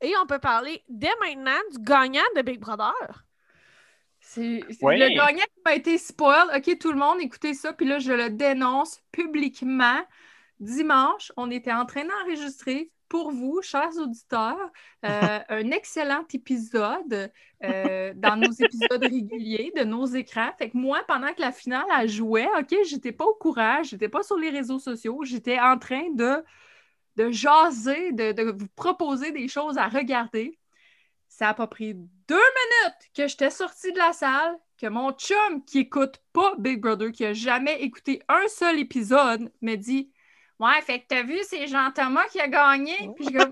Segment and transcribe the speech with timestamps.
[0.00, 3.24] Et on peut parler dès maintenant du gagnant de Big Brother.
[4.20, 4.98] C'est Oui.
[4.98, 6.48] le gagnant qui m'a été spoil.
[6.54, 7.72] OK, tout le monde, écoutez ça.
[7.72, 10.00] Puis là, je le dénonce publiquement.
[10.60, 14.70] Dimanche, on était en train d'enregistrer pour vous, chers auditeurs,
[15.04, 17.32] euh, un excellent épisode
[17.64, 20.50] euh, dans nos épisodes réguliers de nos écrans.
[20.58, 24.08] Fait que moi, pendant que la finale elle jouait, OK, j'étais pas au courant, j'étais
[24.08, 26.44] pas sur les réseaux sociaux, j'étais en train de,
[27.18, 30.56] de jaser, de, de vous proposer des choses à regarder.
[31.28, 35.64] Ça n'a pas pris deux minutes que j'étais sortie de la salle, que mon chum
[35.64, 40.12] qui écoute pas Big Brother, qui a jamais écouté un seul épisode, me dit
[40.60, 42.96] Ouais, fait que t'as vu, c'est Jean-Thomas qui a gagné.
[43.16, 43.50] Puis je comme,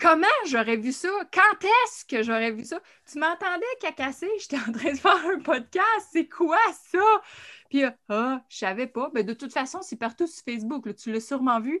[0.00, 1.08] Comment j'aurais vu ça?
[1.32, 2.80] Quand est-ce que j'aurais vu ça?
[3.10, 4.30] Tu m'entendais cacasser?
[4.40, 6.08] J'étais en train de faire un podcast.
[6.12, 6.58] C'est quoi
[6.92, 7.20] ça?
[7.68, 9.10] Puis, euh, ah, je savais pas.
[9.12, 10.86] Ben, de toute façon, c'est partout sur Facebook.
[10.86, 10.94] là.
[10.94, 11.80] Tu l'as sûrement vu.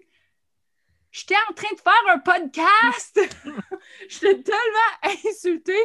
[1.10, 3.20] J'étais en train de faire un podcast.
[4.08, 5.80] J'étais tellement insultée.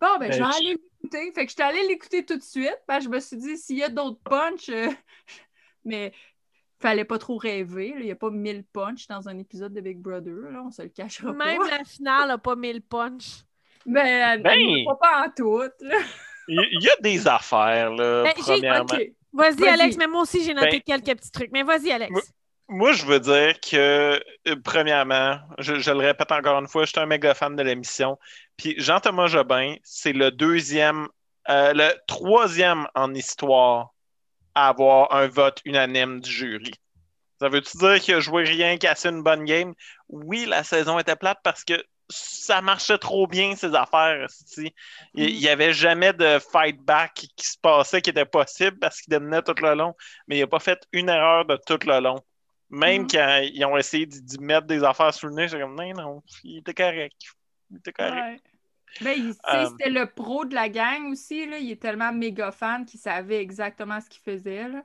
[0.00, 0.66] Bon, ben, je vais Ben, aller
[1.02, 1.32] l'écouter.
[1.34, 2.78] Fait que j'étais allée l'écouter tout de suite.
[2.88, 4.88] Ben, je me suis dit, s'il y a d'autres punchs, euh,
[5.84, 6.12] mais
[6.80, 7.90] fallait pas trop rêver.
[7.90, 8.00] là.
[8.00, 10.50] Il n'y a pas mille punchs dans un épisode de Big Brother.
[10.50, 10.62] Là.
[10.66, 11.78] On se le cachera Même pas.
[11.78, 13.42] la finale n'a pas mis le punch.
[13.86, 14.50] Ben, Ben.
[14.52, 15.62] elle nous voit pas en tout.
[16.48, 18.86] Il y a des affaires, là, Ben, premièrement.
[19.32, 19.66] Vas-y.
[19.68, 21.50] Alex, mais moi aussi, j'ai noté Ben- quelques petits trucs.
[21.52, 22.32] Mais vas-y, Alex.
[22.68, 26.90] Moi- je veux dire que, euh, premièrement, je, je le répète encore une fois, je
[26.90, 28.18] suis un méga fan de l'émission.
[28.56, 31.08] Puis Jean-Thomas Jobin, c'est le deuxième,
[31.48, 33.90] euh, le troisième en histoire
[34.54, 36.72] à avoir un vote unanime du jury.
[37.40, 39.74] Ça veut-tu dire qu'il a joué rien, cassé une bonne game?
[40.08, 41.74] Oui, la saison était plate parce que
[42.10, 44.24] ça marchait trop bien, ces affaires.
[44.24, 44.74] esti.
[45.14, 49.12] Il n'y avait jamais de fight back qui se passait qui était possible parce qu'il
[49.12, 49.94] dominait tout le long,
[50.28, 52.22] mais il n'a pas fait une erreur de tout le long.
[52.70, 53.08] Même Mhm.
[53.10, 56.22] quand ils ont essayé d'y mettre des affaires sur le nez, j'étais comme, non, non,
[56.42, 57.14] il était correct.
[57.70, 58.14] Il était correct.
[58.14, 58.40] Ouais.
[59.02, 61.46] Ben, il- Euh, c'était le pro de la gang aussi.
[61.46, 61.58] Là.
[61.58, 64.68] Il est tellement méga fan qu'il savait exactement ce qu'il faisait.
[64.68, 64.82] Là.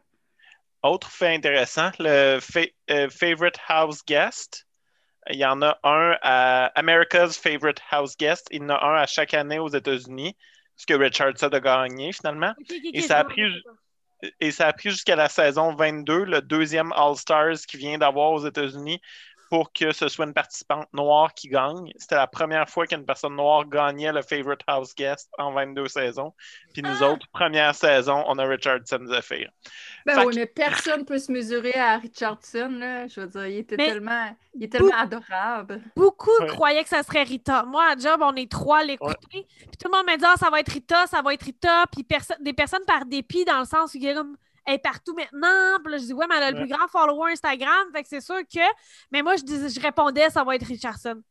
[0.83, 2.59] Autre fait intéressant, le fa-
[2.89, 4.67] euh, Favorite House Guest.
[5.29, 8.47] Il y en a un à America's Favorite House Guest.
[8.51, 10.35] Il y en a un à chaque année aux États-Unis,
[10.75, 12.53] ce que Richardson a gagné finalement.
[12.93, 13.43] Et ça a pris,
[14.39, 18.45] et ça a pris jusqu'à la saison 22, le deuxième All-Stars qui vient d'avoir aux
[18.45, 19.01] États-Unis,
[19.51, 21.91] pour que ce soit une participante noire qui gagne.
[21.97, 26.33] C'était la première fois qu'une personne noire gagnait le Favorite House Guest en 22 saisons.
[26.73, 27.09] Puis nous Ah!
[27.11, 29.49] autres, première saison, on a Richardson Zephyr.
[30.05, 32.69] Ben Fait oui, que- mais personne ne peut se mesurer à Richardson.
[32.79, 33.07] Là.
[33.07, 35.81] Je veux dire, il était Mais- tellement, il est tellement adorable.
[35.97, 36.47] Beaucoup Ouais.
[36.47, 37.63] croyaient que ça serait Rita.
[37.63, 39.17] Moi, à Job, on est trois à l'écouter.
[39.31, 41.83] Puis tout le monde me dit Ah, ça va être Rita, ça va être Rita.
[41.91, 44.75] Puis perso- des personnes par dépit, dans le sens où il y a comme elle
[44.75, 45.77] est partout maintenant.
[45.83, 46.65] Puis là, je dis Ouais, mais elle a le Ouais.
[46.67, 47.87] plus grand follower Instagram.
[47.93, 48.59] Fait que c'est sûr que.
[49.11, 51.21] Mais moi, je, disais, je répondais Ça va être Richardson.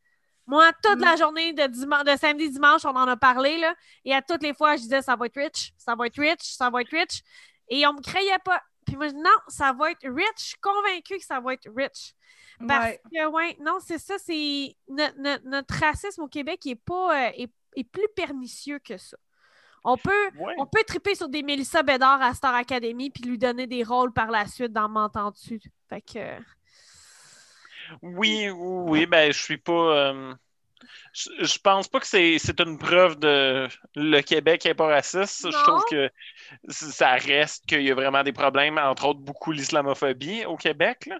[0.47, 1.05] Moi, toute Mm.
[1.05, 3.59] la journée de, samedi, dimanche, on en a parlé.
[3.59, 3.75] Là,
[4.05, 6.43] et à toutes les fois, je disais Ça va être Rich, ça va être Rich,
[6.57, 7.23] ça va être Rich.
[7.69, 8.61] Et on me créait pas.
[8.87, 10.27] Puis moi, je dis Non, ça va être Rich.
[10.39, 12.15] Je suis convaincue que ça va être Rich.
[12.67, 13.01] Parce Ouais.
[13.15, 14.77] que, ouais, non, c'est ça, c'est.
[14.89, 17.29] no- no- notre racisme au Québec est pas.
[17.29, 19.17] euh, est, est plus pernicieux que ça.
[19.85, 20.55] On peut, Ouais.
[20.59, 24.13] on peut triper sur des Mélissa Bédard à Star Academy puis lui donner des rôles
[24.13, 25.61] par la suite dans M'entends-tu?
[25.89, 26.39] Fait que.
[28.03, 28.51] Oui, oui,
[28.91, 29.73] oui, ben je suis pas.
[29.73, 30.35] euh,
[31.13, 35.47] je, pense pas que c'est une preuve de le Québec est pas raciste.
[35.51, 36.11] Je trouve que
[36.69, 41.07] ça reste qu'il y a vraiment des problèmes, entre autres beaucoup l'islamophobie au Québec.
[41.07, 41.19] Là.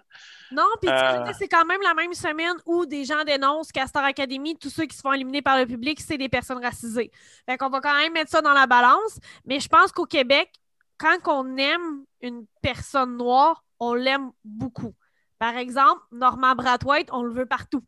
[0.51, 1.31] Non, puis Euh.
[1.37, 4.85] c'est quand même la même semaine où des gens dénoncent qu'à Star Academy, tous ceux
[4.85, 7.11] qui se font éliminer par le public, c'est des personnes racisées.
[7.45, 9.19] Fait qu'on va quand même mettre ça dans la balance.
[9.45, 10.51] Mais je pense qu'au Québec,
[10.97, 14.93] quand on aime une personne noire, on l'aime beaucoup.
[15.39, 17.83] Par exemple, Norman Brathwaite, on le veut partout.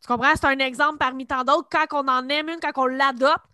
[0.00, 0.34] Tu comprends?
[0.34, 1.68] C'est un exemple parmi tant d'autres.
[1.70, 3.44] Quand on en aime une, quand on l'adopte,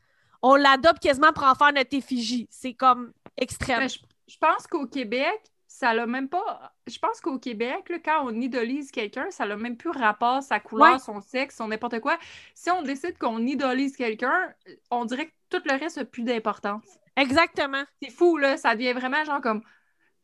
[0.42, 2.46] on l'adopte quasiment pour en faire notre effigie.
[2.50, 3.80] C'est comme extrême.
[3.80, 3.98] Ben, je,
[4.28, 6.72] je pense qu'au Québec, ça l'a même pas.
[6.86, 10.60] Je pense qu'au Québec, là, quand on idolise quelqu'un, ça n'a même plus rapport sa
[10.60, 10.98] couleur, Ouais.
[10.98, 12.16] son sexe, son n'importe quoi.
[12.54, 14.52] Si on décide qu'on idolise quelqu'un,
[14.90, 16.84] on dirait que tout le reste n'a plus d'importance.
[17.16, 17.82] Exactement.
[18.02, 18.56] C'est fou, là.
[18.56, 19.62] Ça devient vraiment genre comme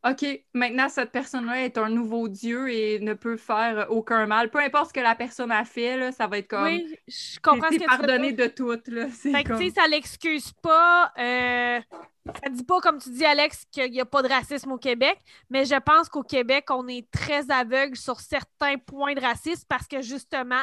[0.04, 4.50] OK, maintenant cette personne-là est un nouveau dieu et ne peut faire aucun mal.
[4.50, 6.64] Peu importe ce que la personne a fait, là, ça va être comme.
[6.64, 8.46] Oui, je comprends ce que pardonné dire.
[8.48, 9.06] de tout, là.
[9.08, 11.12] Fait que, comme- tu sais, ça l'excuse pas.
[11.18, 11.80] euh,
[12.26, 15.18] ça dit pas, comme tu dis, Alex, qu'il n'y a pas de racisme au Québec,
[15.50, 19.86] mais je pense qu'au Québec, on est très aveugle sur certains points de racisme parce
[19.86, 20.62] que, justement,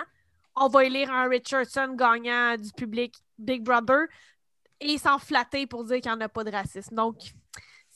[0.58, 4.08] on va élire un Richardson gagnant du public Big Brother
[4.82, 6.96] et s'en flatter pour dire qu'il n'y en a pas de racisme.
[6.96, 7.16] Donc,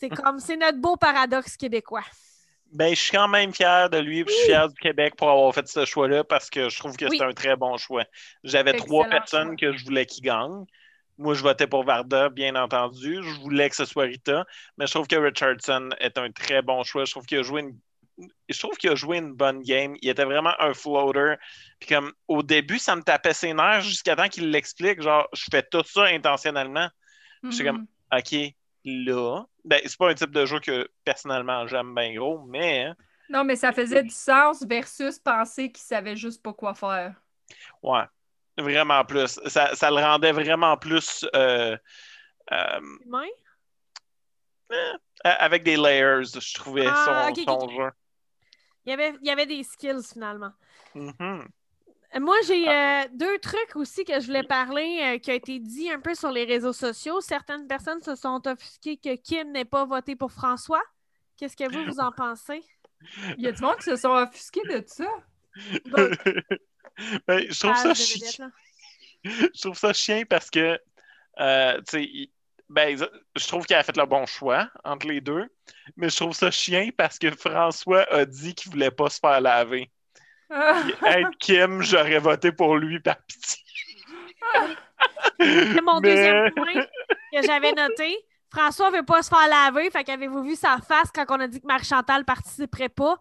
[0.09, 2.03] c'est comme, c'est notre beau paradoxe québécois.
[2.71, 5.29] Ben, je suis quand même fier de lui, puis je suis fier du Québec pour
[5.29, 7.17] avoir fait ce choix-là parce que je trouve que Oui.
[7.19, 8.03] c'est un très bon choix.
[8.43, 9.71] J'avais trois personnes choix.
[9.71, 10.65] que je voulais qu'ils gagnent.
[11.19, 13.19] Moi, je votais pour Varda, bien entendu.
[13.21, 14.45] Je voulais que ce soit Rita,
[14.77, 17.05] mais je trouve que Richardson est un très bon choix.
[17.05, 17.77] Je trouve qu'il a joué une
[18.47, 19.95] je trouve qu'il a joué une bonne game.
[20.03, 21.37] Il était vraiment un floater.
[21.79, 25.01] Puis comme au début, ça me tapait ses nerfs jusqu'à temps qu'il l'explique.
[25.01, 26.87] Genre, je fais tout ça intentionnellement.
[27.43, 28.17] Je suis comme, Mhm.
[28.19, 28.53] OK,
[28.85, 29.43] là.
[29.65, 32.91] Ben, c'est pas un type de jeu que personnellement j'aime bien gros, mais
[33.29, 37.15] Non, mais ça faisait du sens versus penser qu'il savait juste pas quoi faire.
[37.81, 38.03] ouais,
[38.57, 39.39] vraiment plus.
[39.47, 41.77] Ça, ça le rendait vraiment plus euh,
[42.51, 43.27] euh, Humain?
[45.23, 47.91] avec des layers, je trouvais Ah, son, son jeu.
[48.85, 50.51] Il y avait, il y avait des skills finalement.
[50.95, 51.13] Mhm.
[51.21, 51.43] Euh,
[52.19, 55.89] Moi, j'ai euh, deux trucs aussi que je voulais parler euh, qui a été dit
[55.89, 57.21] un peu sur les réseaux sociaux.
[57.21, 60.81] Certaines personnes se sont offusquées que Kim n'ait pas voté pour François.
[61.37, 62.63] Qu'est-ce que vous, vous en pensez?
[63.37, 65.07] Il y a du monde qui se sont offusqués de ça.
[65.85, 66.09] Bon,
[67.27, 68.49] Ben, je trouve page ça chi- là.
[69.23, 70.79] je trouve ça chien parce que
[71.39, 72.31] euh, tu sais, il-
[72.69, 72.97] ben,
[73.35, 75.45] je trouve qu'il a fait le bon choix entre les deux,
[75.95, 79.41] mais je trouve ça chien parce que François a dit qu'il voulait pas se faire
[79.41, 79.91] laver.
[80.51, 83.59] Être Kim, j'aurais voté pour lui par pitié.
[85.39, 86.73] C'est mon Mais- deuxième point
[87.33, 88.17] que j'avais noté.
[88.53, 89.89] François veut pas se faire laver.
[89.89, 93.17] Fait qu'avez-vous vu sa face quand on a dit que Marie-Chantal participerait pas?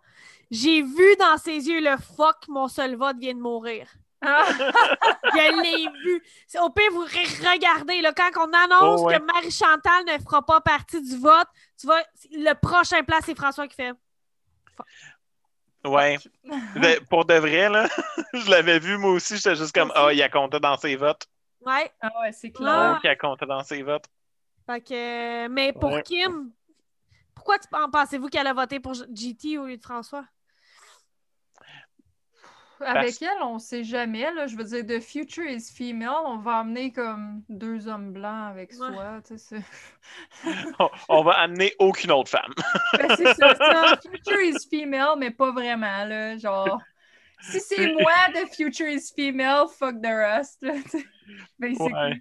[0.51, 3.89] J'ai vu dans ses yeux le fuck, mon seul vote vient de mourir.
[4.21, 4.45] Ah.
[5.35, 6.23] Je l'ai vu.
[6.61, 9.19] Au pire, vous re- regardez, là, quand on annonce Oh, ouais.
[9.19, 11.49] que Marie-Chantal ne fera pas partie du vote,
[11.81, 13.93] tu vois, le prochain plat, c'est François qui fait.
[15.85, 16.19] Ouais.
[16.45, 17.89] De- pour de vrai, là,
[18.35, 21.27] je l'avais vu moi aussi, j'étais juste comme Ah, il a compté dans ses votes.
[21.61, 21.91] Ouais.
[22.01, 22.59] Ah ouais, c'est Ah.
[22.59, 23.01] clair.
[23.05, 24.07] Il a compté dans ses votes.
[24.67, 26.03] Fait que, mais pour Ouais.
[26.03, 26.51] Kim,
[27.35, 30.25] pourquoi tu en pensez-vous qu'elle a voté pour GT au lieu de François?
[32.85, 34.33] Avec elle, on sait jamais.
[34.33, 34.47] Là.
[34.47, 38.71] Je veux dire, The Future is Female, on va amener comme deux hommes blancs avec
[38.73, 38.77] Ouais.
[38.77, 39.21] soi.
[39.27, 39.63] tu sais,
[40.45, 40.45] c'est-
[40.79, 42.53] On, on va amener aucune autre femme.
[42.99, 43.97] Ben, c'est ça, ça.
[44.03, 46.05] Future is Female, mais pas vraiment.
[46.05, 46.37] Là.
[46.37, 46.81] Genre,
[47.41, 50.59] si c'est moi, The Future is Female, fuck the rest.
[50.63, 51.05] Là, tu sais.
[51.59, 51.93] Basically.
[51.93, 52.21] Ouais.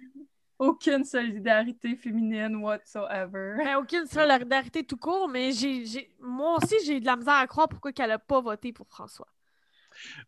[0.58, 3.54] Aucune solidarité féminine whatsoever.
[3.58, 7.46] Ben, aucune solidarité tout court, mais j'ai, j'ai- moi aussi, j'ai de la misère à
[7.48, 9.26] croire pourquoi elle n'a pas voté pour François.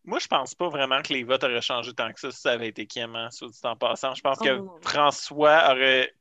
[0.04, 2.52] Moi, je pense pas vraiment que les votes auraient changé tant que ça si ça
[2.52, 4.14] avait été Kim, hein, soit dit en passant.
[4.14, 4.78] Je pense que Oh.
[4.82, 6.12] François aurait.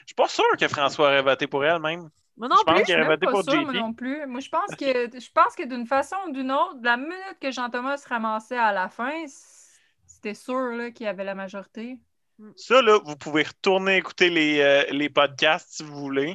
[0.00, 2.08] Je suis pas sûr que François aurait voté pour elle même.
[2.36, 2.84] Moi non Je pense plus.
[2.84, 4.26] Qu'il aurait voté pour sûre, moi non plus.
[4.26, 4.84] Moi, je pense que
[5.18, 8.72] je pense que d'une façon ou d'une autre, la minute que Jean-Thomas se ramassait à
[8.72, 9.12] la fin,
[10.06, 11.98] c'était sûr là, qu'il y avait la majorité.
[12.56, 16.34] Ça, là, vous pouvez retourner écouter les, euh, les podcasts si vous voulez,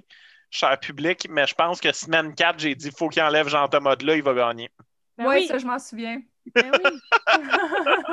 [0.50, 4.06] cher public, mais je pense que semaine 4, j'ai dit faut qu'il enlève Jean-Thomas de
[4.06, 4.70] là, il va gagner.
[5.18, 5.48] Ben oui, oui.
[5.48, 6.22] ça, je m'en souviens.
[6.56, 7.00] Ben oui.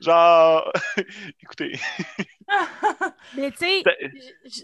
[0.00, 0.72] Genre,
[1.42, 1.78] écoutez.
[3.36, 3.82] Mais tu sais,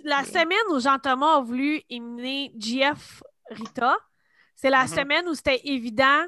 [0.04, 3.96] la semaine où Jean-Thomas a voulu éliminer GF Rita,
[4.56, 4.88] c'est la Mhm.
[4.88, 6.24] semaine où c'était évident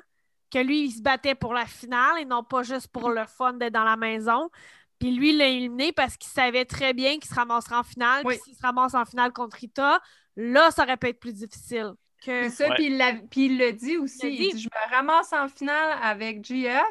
[0.50, 3.55] que lui, il se battait pour la finale et non pas juste pour le fun
[3.55, 4.50] d'être dans la maison.
[4.99, 8.23] Puis lui, il l'a éliminé parce qu'il savait très bien qu'il se ramassera en finale.
[8.26, 8.35] Oui.
[8.35, 10.00] Puis s'il se ramasse en finale contre Rita,
[10.37, 11.93] là, ça aurait pu être plus difficile.
[12.25, 12.49] Que...
[12.49, 12.75] Ça, Ouais.
[12.77, 14.29] puis il, l'a- puis il le dit aussi.
[14.33, 14.61] Il dit.
[14.63, 16.85] je me ramasse en finale avec GF,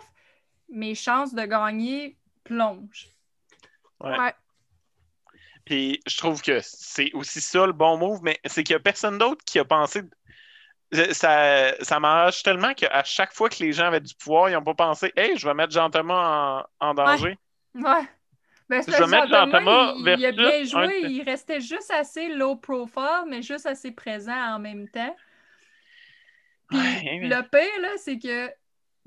[0.70, 3.08] mes chances de gagner plongent.
[4.00, 4.18] Ouais.
[4.18, 4.34] Ouais.
[5.66, 8.84] Puis je trouve que c'est aussi ça le bon move, mais c'est qu'il n'y a
[8.84, 10.02] personne d'autre qui a pensé.
[11.14, 14.64] Ça, ça m'arrache tellement qu'à chaque fois que les gens avaient du pouvoir, ils n'ont
[14.64, 17.38] pas pensé Hey, je vais mettre Jean-Thomas en, en danger.
[17.76, 18.02] Ouais.
[18.72, 22.30] Ben, Je vais mettre Jean-Thomas, il, il a bien un joué, il restait juste assez
[22.30, 25.14] low profile, mais juste assez présent en même temps.
[26.70, 28.54] Puis Ouais, mais- le pire, là, c'est que, tu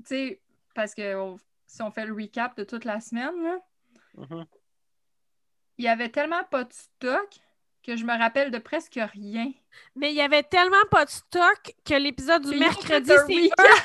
[0.05, 0.41] sais,
[0.75, 3.57] parce que on- si on fait le recap de toute la semaine, là,
[4.17, 4.45] Mhm.
[5.79, 7.29] il y avait tellement pas de stock
[7.83, 9.51] que je me rappelle de presque rien.
[9.95, 13.81] Mais il y avait tellement pas de stock que l'épisode du mercredi, c'est eux.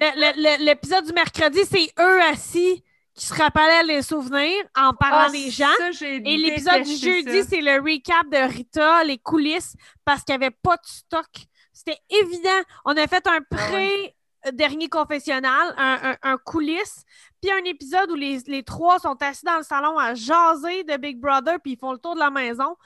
[0.00, 4.92] Le- le- le- L'épisode du mercredi, c'est eux assis qui se rappelaient les souvenirs en
[4.94, 5.66] parlant Ah, des gens?
[5.92, 9.74] ça, Et l'épisode du jeudi, c'est le recap de Rita, les coulisses,
[10.04, 11.26] parce qu'il n'y avait pas de stock.
[11.72, 12.60] C'était évident.
[12.84, 17.04] On a fait un Ah pré-dernier confessionnal, un, un, un coulisse,
[17.42, 20.96] puis un épisode où les, les trois sont assis dans le salon à jaser de
[20.96, 22.76] Big Brother, puis ils font le tour de la maison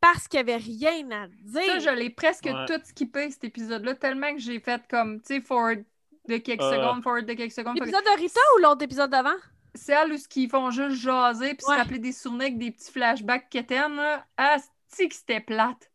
[0.00, 1.62] parce qu'il n'y avait rien à dire.
[1.66, 2.64] Ça, je l'ai presque Ouais.
[2.66, 5.84] tout skippé, cet épisode-là, tellement que j'ai fait comme, tu sais, forward
[6.28, 6.70] de quelques Euh.
[6.72, 7.76] secondes, forward de quelques secondes.
[7.78, 9.36] L'épisode de Rita ou l'autre épisode d'avant?
[9.74, 11.74] Celles où ils font juste jaser puis Ouais.
[11.74, 14.26] se rappeler des souvenirs avec des petits flashbacks quétaines, là.
[14.36, 14.56] Ah,
[14.88, 15.90] c'est que c'était plate?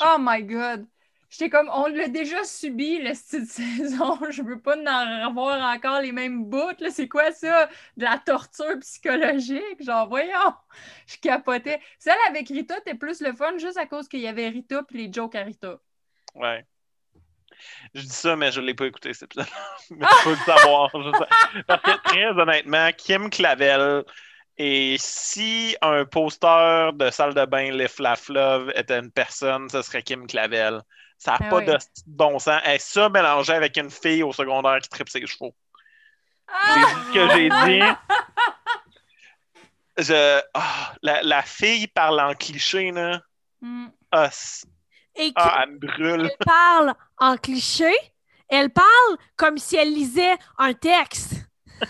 [0.00, 0.86] Oh my god.
[1.28, 4.18] J'étais comme, on l'a déjà subi, le style de saison.
[4.30, 6.78] Je veux pas en avoir encore les mêmes bouts.
[6.78, 6.90] là.
[6.90, 7.66] C'est quoi ça?
[7.96, 9.82] De la torture psychologique?
[9.82, 10.54] Genre, voyons.
[11.08, 11.80] Je capotais.
[11.98, 15.04] Celle avec Rita, c'était plus le fun juste à cause qu'il y avait Rita puis
[15.06, 15.80] les jokes à Rita.
[16.34, 16.64] Ouais.
[17.94, 19.46] Je dis ça, mais je ne l'ai pas écouté, cet épisode
[19.90, 20.90] Mais tu peux le savoir.
[21.66, 24.04] Parce que très honnêtement, Kim Clavel,
[24.58, 27.98] et si un poster de salle de bain Lift
[28.28, 30.80] Love était une personne, ce serait Kim Clavel.
[31.18, 31.64] Ça n'a Ah pas oui.
[31.66, 32.60] de bon sens.
[32.66, 35.54] Et ça mélangé avec une fille au secondaire qui tripe ses chevaux.
[36.48, 36.86] J'ai Ah!
[36.86, 37.82] dit ce que j'ai dit.
[39.98, 40.40] Je...
[40.54, 43.20] ah, la, la fille parle en cliché, là.
[44.12, 44.66] Ah, c-
[45.18, 46.30] Et qui ah, elle me brûle.
[46.30, 47.92] elle parle en cliché,
[48.48, 51.34] elle parle comme si elle lisait un texte.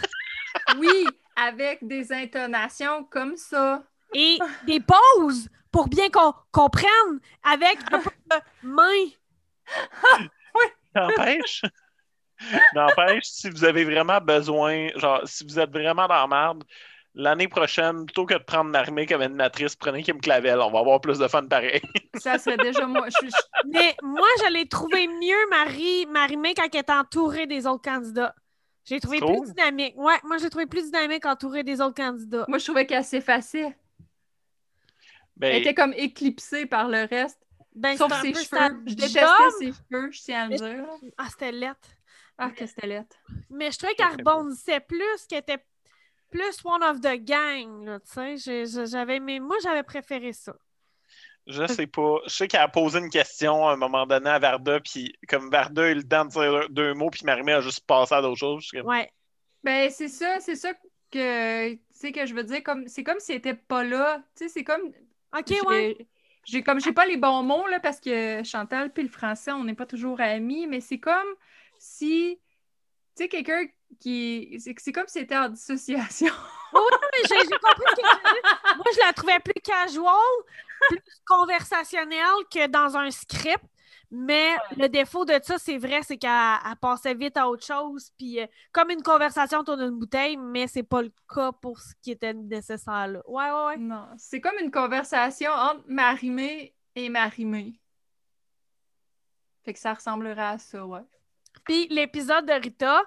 [0.78, 1.06] Oui,
[1.36, 3.84] avec des intonations comme ça.
[4.14, 9.10] Et des pauses pour bien qu'on comprenne avec un peu de main.
[10.94, 11.62] N'empêche.
[12.74, 16.64] N'empêche, si vous avez vraiment besoin, genre, si vous êtes vraiment dans la merde,
[17.16, 20.60] l'année prochaine, plutôt que de prendre Marimé comme animatrice, prenez Kim Clavel.
[20.60, 21.80] On va avoir plus de fun pareil.
[22.14, 23.06] Ça serait déjà moi.
[23.08, 27.46] Je suis- je- Mais moi, je l'ai trouvé mieux, Marie, Marie-Mé, quand elle est entourée
[27.48, 28.34] des autres candidats.
[28.84, 29.94] J'ai trouvé plus dynamique.
[29.96, 32.44] Ouais, moi, j'ai trouvé plus dynamique entourée des autres candidats.
[32.46, 33.64] Moi, je trouvais qu'elle s'effaçait.
[33.64, 33.74] Elle
[35.36, 37.40] Ben, était comme éclipsée par le reste.
[37.74, 38.82] Ben, Sauf ses peu sa cheveux.
[38.86, 39.20] Je détestais
[39.58, 40.86] ses cheveux, je tiens à le dire.
[41.18, 41.88] Ah, c'était lettre.
[42.38, 43.16] Ah, que c'était lettre.
[43.50, 45.62] Mais je trouvais qu'elle rebondissait plus, qu'elle était
[46.36, 48.86] plus one of the gang, là, tu sais.
[48.86, 50.54] J'avais, mais moi, j'avais préféré ça.
[51.46, 52.18] je sais pas.
[52.26, 55.50] Je sais qu'elle a posé une question à un moment donné à Varda, puis comme
[55.50, 58.20] Varda a eu le temps de dire deux mots, puis Marimé a juste passé à
[58.22, 58.68] d'autres choses.
[58.70, 59.10] Comme, Ouais.
[59.62, 60.72] Ben, c'est ça, c'est ça
[61.10, 62.62] que, tu sais, que je veux dire.
[62.62, 64.18] Comme, c'est comme si elle était pas là.
[64.36, 64.92] Tu sais, c'est comme.
[65.36, 66.08] OK, j'ai- ouais.
[66.48, 69.64] J'ai comme j'ai pas les bons mots là parce que Chantal puis le français on
[69.64, 71.26] n'est pas toujours amis mais c'est comme
[71.76, 72.38] si
[73.16, 73.66] tu sais quelqu'un
[74.00, 76.32] qui c'est c'est comme si c'était en dissociation.
[76.74, 78.76] Mais J'ai compris que.
[78.76, 80.12] Moi, je la trouvais plus casual,
[80.88, 83.64] plus conversationnelle que dans un script.
[84.10, 88.10] Mais le défaut de ça, c'est vrai, c'est qu'elle elle passait vite à autre chose.
[88.16, 91.92] Puis euh, comme une conversation autour d'une bouteille, mais c'est pas le cas pour ce
[92.02, 93.20] qui était nécessaire là.
[93.26, 93.76] Ouais, ouais, ouais.
[93.78, 97.80] Non, c'est comme une conversation entre Marimé et Marimé.
[99.64, 101.02] Fait que ça ressemblerait à ça, ouais.
[101.64, 103.02] Puis l'épisode de Rita,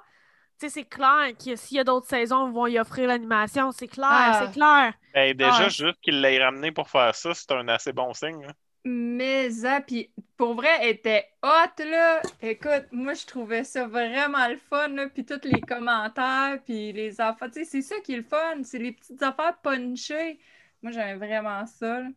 [0.68, 3.72] c'est clair que s'il y a d'autres saisons, ils vont y offrir l'animation.
[3.72, 4.44] C'est clair, Ah.
[4.46, 4.94] c'est clair.
[5.14, 5.70] ben, déjà, Ah.
[5.70, 8.44] juste qu'il l'ait ramené pour faire ça, c'est un assez bon signe.
[8.46, 8.54] hein.
[8.86, 12.22] Mais ça, puis pour vrai, elle était hot, là.
[12.42, 15.08] Écoute, moi, je trouvais ça vraiment le fun, là.
[15.14, 17.50] Puis tous les commentaires, puis les affaires.
[17.52, 18.64] Tu sais, c'est ça qui est le fun.
[18.64, 20.40] C'est les petites affaires punchées.
[20.82, 22.08] Moi, j'aime vraiment ça, là.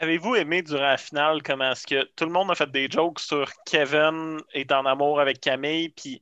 [0.00, 3.20] Avez-vous aimé durant la finale comment est-ce que tout le monde a fait des jokes
[3.20, 6.20] sur Kevin est en amour avec Camille, puis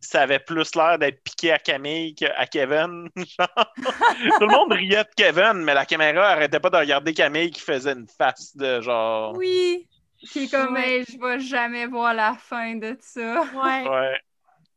[0.00, 3.08] ça avait plus l'air d'être piqué à Camille qu'à Kevin.
[3.16, 7.60] tout le monde riait de Kevin, mais la caméra arrêtait pas de regarder Camille qui
[7.60, 9.36] faisait une face de genre.
[9.36, 9.86] Oui.
[10.18, 10.98] Qui est comme, Ouais.
[10.98, 13.42] Hey, je vais jamais voir la fin de ça.
[13.54, 13.88] Ouais.
[13.88, 14.20] Ouais.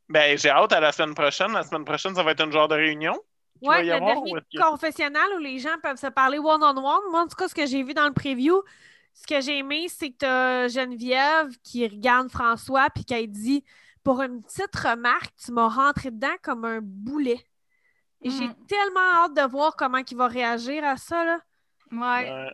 [0.09, 1.53] Ben, j'ai hâte à la semaine prochaine.
[1.53, 3.17] La semaine prochaine, ça va être une genre de réunion.
[3.61, 7.11] y le avoir, dernier ou confessionnal où les gens peuvent se parler one-on-one.
[7.11, 8.61] Moi, en tout cas, ce que j'ai vu dans le preview,
[9.13, 13.63] ce que j'ai aimé, c'est que t'as Geneviève qui regarde François puis qui dit
[14.03, 17.45] Pour une petite remarque, tu m'as rentré dedans comme un boulet.
[18.21, 18.55] Et j'ai Mm.
[18.67, 21.23] tellement hâte de voir comment il va réagir à ça.
[21.25, 21.39] Là.
[21.91, 22.31] Ouais.
[22.31, 22.51] Ouais.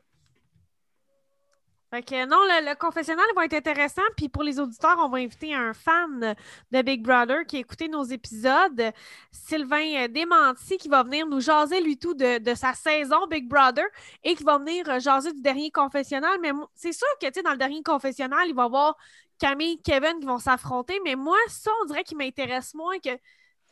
[1.91, 4.03] Fait que non, le, le confessionnal va être intéressant.
[4.15, 6.35] Puis pour les auditeurs, on va inviter un fan
[6.71, 8.91] de Big Brother qui a écouté nos épisodes,
[9.31, 13.47] Sylvain euh, Démenti, qui va venir nous jaser lui tout de, de sa saison Big
[13.47, 13.85] Brother
[14.23, 16.37] et qui va venir euh, jaser du dernier confessionnal.
[16.41, 18.95] Mais c'est sûr que tu sais, dans le dernier confessionnal, il va y avoir
[19.39, 20.99] Camille et Kevin qui vont s'affronter.
[21.03, 23.17] Mais moi, ça, on dirait qu'il m'intéresse moins que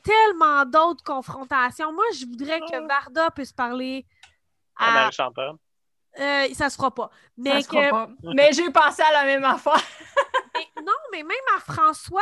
[0.04, 1.92] tellement d'autres confrontations.
[1.94, 2.88] Moi, je voudrais que Oh.
[2.88, 4.06] Varda puisse parler
[4.76, 4.94] À à.
[4.94, 5.54] Marie-Chantal.
[6.20, 7.10] Euh, ça se fera pas.
[7.38, 8.10] Mais Ça se fera que pas.
[8.34, 9.74] Mais j'ai pensé à la même affaire.
[10.56, 12.22] Mais non, mais même à François,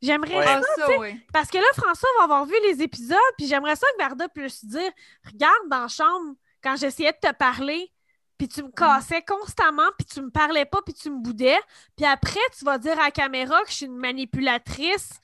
[0.00, 0.46] j'aimerais Ouais.
[0.46, 1.20] ça, Ah, ça, tu sais, oui.
[1.32, 4.64] Parce que là, François va avoir vu les épisodes, puis j'aimerais ça que Varda puisse
[4.64, 4.90] dire
[5.26, 7.92] Regarde dans la chambre, quand j'essayais de te parler,
[8.40, 11.58] puis tu me cassais constamment, puis tu me parlais pas, puis tu me boudais.
[11.94, 15.20] Puis après, tu vas dire à la caméra que je suis une manipulatrice.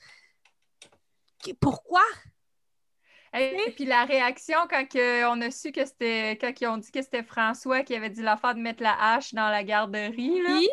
[1.59, 2.03] Pourquoi?
[3.33, 6.91] Et puis la réaction quand que on a su que c'était quand ils ont dit
[6.91, 10.49] que c'était François qui avait dit l'affaire de mettre la hache dans la garderie là.
[10.51, 10.69] Oui.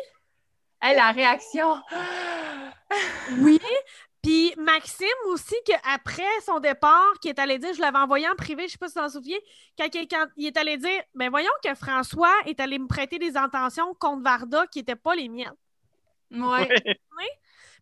[0.83, 1.81] Hey, la réaction.
[3.39, 3.59] Oui.
[4.25, 8.63] Puis Maxime aussi, qu'après son départ, qui est allé dire, je l'avais envoyé en privé,
[8.65, 9.37] je sais pas si tu t'en souviens,
[9.77, 13.37] quand, quand il est allé dire, ben voyons que François est allé me prêter des
[13.37, 15.53] intentions contre Varda qui n'étaient pas les miennes.
[16.31, 16.67] Ouais.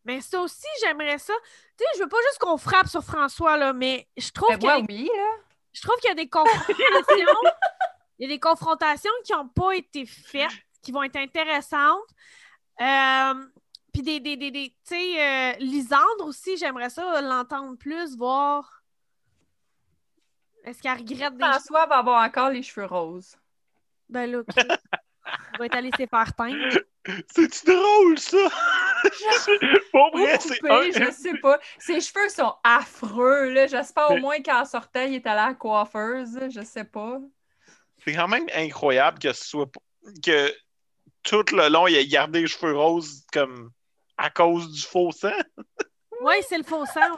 [0.03, 1.31] Mais ça aussi, j'aimerais ça.
[1.77, 4.59] Tu sais, je veux pas juste qu'on frappe sur François, là, mais je trouve Ben,
[4.59, 5.29] moi, oui, là.
[5.71, 6.75] je trouve qu'il y a des confrontations.
[8.19, 12.09] il y a des confrontations qui n'ont pas été faites, qui vont être intéressantes.
[12.81, 13.45] Euh,
[13.93, 18.83] puis des, des, des, des- tu sais, euh, Lisandre aussi, j'aimerais ça l'entendre plus, voir.
[20.63, 21.51] Est-ce qu'elle regrette des choses?
[21.53, 23.35] François va avoir encore les cheveux roses.
[24.09, 24.47] Ben là, ok.
[24.57, 26.79] Il va être allé se faire teindre.
[27.33, 28.38] C'est drôle, ça!
[29.91, 31.59] Pour Ou vrai, c'est je sais pas.
[31.77, 33.67] Ses cheveux sont affreux, là.
[33.67, 36.39] J'espère au moins qu'en sortant, il est allé à la coiffeuse.
[36.50, 37.19] Je sais pas.
[38.03, 39.69] C'est quand même incroyable que ce soit
[40.25, 40.53] que
[41.23, 43.71] tout le long, il a gardé les cheveux roses comme
[44.17, 45.32] à cause du faux sang?
[46.22, 47.17] Oui, c'est le faux sang.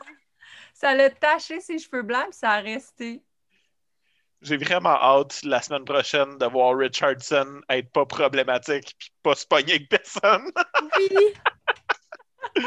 [0.74, 3.24] Ça l'a taché ses cheveux blancs, puis ça a resté.
[4.42, 9.46] J'ai vraiment hâte la semaine prochaine de voir Richardson être pas problématique puis pas se
[9.46, 10.52] pogner avec personne.
[11.00, 11.18] Oui.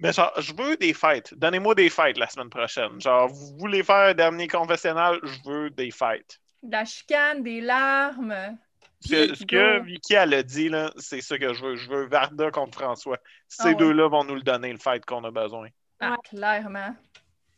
[0.00, 1.34] Mais genre, je veux des fêtes.
[1.34, 3.00] Donnez-moi des fêtes la semaine prochaine.
[3.00, 6.40] Genre, vous voulez faire un dernier confessionnal, je veux des fêtes.
[6.62, 8.58] De la chicane, des larmes.
[9.00, 9.82] Ce que, ce.
[9.84, 11.76] Vicky elle a dit, là, c'est ça que je veux.
[11.76, 13.18] Je veux Varda contre François.
[13.48, 13.74] Ces Ah ouais.
[13.76, 15.68] deux-là vont nous le donner, le fight qu'on a besoin.
[16.00, 16.94] Ah, clairement.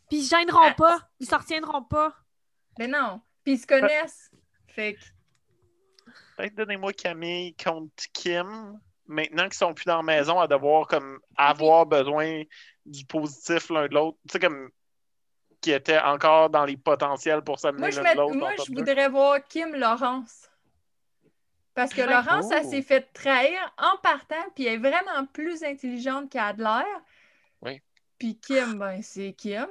[0.09, 0.75] Puis ils gêneront Ah.
[0.75, 1.09] pas.
[1.19, 2.15] Ils s'en retiendront pas.
[2.79, 3.21] Mais non.
[3.45, 4.31] Puis ils se connaissent.
[4.69, 5.01] Fait que.
[6.37, 8.79] Peut-être donnez-moi Camille contre Kim.
[9.07, 12.43] Maintenant qu'ils sont plus dans la maison, à devoir comme avoir besoin
[12.87, 14.19] du positif l'un de l'autre.
[14.29, 14.71] Tu sais, comme
[15.61, 18.37] qui étaient encore dans les potentiels pour s'amener Moi, je, l'un de l'autre.
[18.37, 20.50] moi, je voudrais voir Kim Laurence.
[21.75, 22.07] Parce que Ouais.
[22.09, 26.85] Laurence, elle s'est fait trahir en partant, puis elle est vraiment plus intelligente qu'Adler.
[27.62, 27.81] Oui.
[28.19, 29.67] Puis Kim, ben, c'est Kim.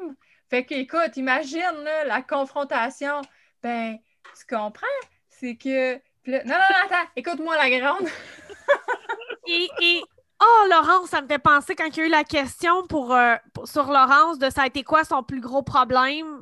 [0.49, 3.21] Fait que, écoute, imagine là, la confrontation.
[3.61, 3.97] Ben,
[4.37, 4.87] tu comprends?
[5.27, 5.95] C'est que.
[6.25, 8.07] Non, non, non, attends, écoute-moi la grande.
[9.47, 10.03] Et, et-
[10.41, 13.35] oh, Laurence, ça me fait penser quand il y a eu la question pour, euh,
[13.53, 16.38] pour- sur Laurence de ça a été quoi son plus gros problème.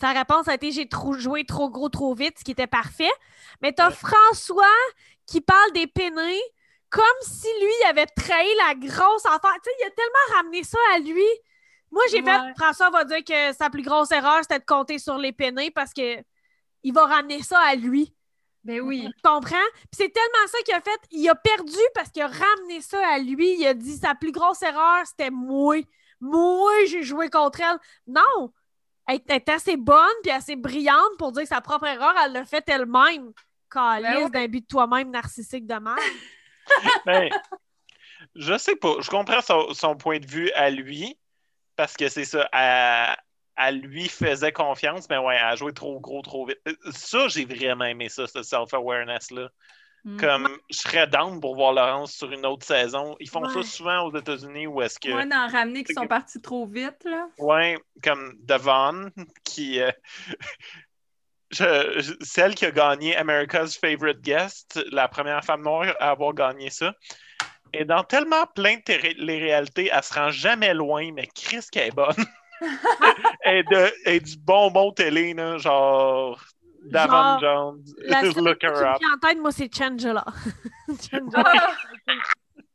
[0.00, 3.10] Sa réponse a été j'ai trop joué trop gros, trop vite, ce qui était parfait.
[3.62, 3.94] Mais t'as Ouais.
[3.94, 4.66] François
[5.26, 6.40] qui parle des pénés
[6.90, 9.54] comme si lui il avait trahi la grosse affaire.
[9.62, 11.24] Tu sais, il a tellement ramené ça à lui.
[11.90, 12.30] Moi, j'ai Ouais.
[12.30, 15.70] fait François va dire que sa plus grosse erreur, c'était de compter sur les pénés
[15.70, 16.18] parce que
[16.84, 18.14] il va ramener ça à lui.
[18.64, 19.06] Ben oui.
[19.16, 19.56] Tu comprends?
[19.74, 21.00] Puis c'est tellement ça qu'il a fait.
[21.10, 23.56] Il a perdu parce qu'il a ramené ça à lui.
[23.58, 25.76] Il a dit sa plus grosse erreur, c'était moi.
[26.20, 27.78] Moi, j'ai joué contre elle.
[28.06, 28.52] Non!
[29.08, 32.44] Elle est assez bonne puis assez brillante pour dire que sa propre erreur, elle l'a
[32.44, 33.32] fait elle-même.
[33.70, 34.30] Calice Ben ouais.
[34.30, 35.98] d'un but de toi-même narcissique de merde.
[37.06, 37.30] Ben,
[38.34, 38.96] je sais pas.
[39.00, 41.18] Je comprends son, son point de vue à lui,
[41.76, 42.48] parce que c'est ça.
[42.52, 43.16] À,
[43.56, 46.58] à lui faisait confiance, mais ouais, elle a joué trop gros, trop vite.
[46.68, 49.48] Euh, Ça, j'ai vraiment aimé ça, ce self-awareness-là.
[50.04, 50.16] Mm.
[50.20, 53.16] Comme je serais down pour voir Laurence sur une autre saison.
[53.20, 53.64] Ils font ça Ouais.
[53.64, 55.10] souvent aux États-Unis où est-ce que.
[55.10, 57.28] Moi, d'en ramener qui sont partis trop vite, là.
[57.38, 59.10] Ouais, comme Devon,
[59.44, 59.80] qui.
[59.80, 59.90] euh,
[61.50, 66.32] je- je- celle qui a gagné America's Favorite Guest, la première femme noire à avoir
[66.34, 66.94] gagné ça.
[67.72, 71.94] Et dans tellement plein de réalités, elle se rend jamais loin, mais Chris qu'elle est
[71.94, 72.14] bonne.
[73.44, 76.42] est de, est du bonbon télé, là, genre
[76.90, 78.98] Davon Genre, Jones, La seule Look Her Up.
[79.14, 80.24] en tête, moi, c'est Changela.
[80.88, 81.52] Changela.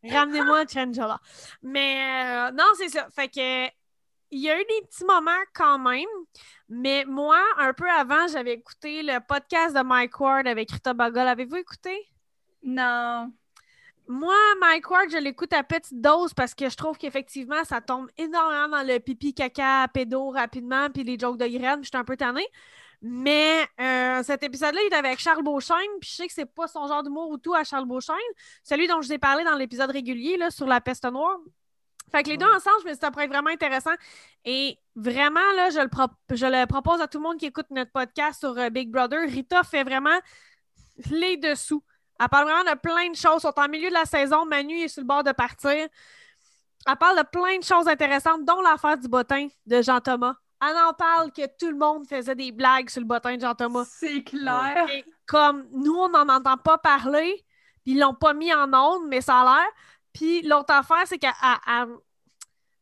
[0.04, 1.20] Ramenez-moi Changela.
[1.62, 3.08] Mais euh, non, c'est ça.
[3.10, 3.68] Fait que
[4.36, 6.08] il y a eu des petits moments quand même.
[6.68, 11.28] Mais moi, un peu avant, j'avais écouté le podcast de Mike Ward avec Rita Bagol.
[11.28, 12.08] Avez-vous écouté?
[12.64, 13.32] Non.
[14.08, 18.10] Moi, Mike Ward, je l'écoute à petite dose parce que je trouve qu'effectivement, ça tombe
[18.18, 22.04] énormément dans le pipi, caca, pédo rapidement, puis les jokes de graines, je suis un
[22.04, 22.48] peu tannée.
[23.02, 26.68] Mais euh, cet épisode-là, il est avec Charles Beauchesne, puis je sais que c'est pas
[26.68, 28.16] son genre d'humour ou tout à Charles Beauchesne.
[28.64, 31.38] Celui dont je vous ai parlé dans l'épisode régulier là, sur la peste noire.
[32.12, 33.94] Fait que les deux ensemble, je me suis dit, ça pourrait être vraiment intéressant.
[34.46, 37.66] Et vraiment, là, je le, pro- je le propose à tout le monde qui écoute
[37.72, 39.28] notre podcast sur euh, Big Brother.
[39.28, 40.18] Rita fait vraiment
[41.10, 41.84] les dessous.
[42.20, 43.38] Elle parle vraiment de plein de choses.
[43.38, 44.46] Ils sont en milieu de la saison.
[44.46, 45.72] Manu est sur le bord de partir.
[46.86, 50.36] Elle parle de plein de choses intéressantes, dont l'affaire du bottin de Jean-Thomas.
[50.62, 53.86] Elle en parle que tout le monde faisait des blagues sur le bottin de Jean-Thomas.
[53.90, 54.86] C'est clair.
[54.92, 57.44] Et comme nous, on n'en entend pas parler,
[57.84, 59.68] puis ils l'ont pas mis en ondes, mais ça a l'air.
[60.14, 61.88] Puis l'autre affaire, c'est elle-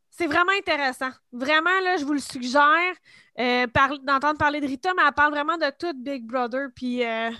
[0.09, 1.09] C'est vraiment intéressant.
[1.31, 2.93] Vraiment, là, je vous le suggère
[3.39, 6.67] euh, par- d'entendre parler de Rita, mais elle parle vraiment de tout Big Brother.
[6.75, 7.31] Puis, euh,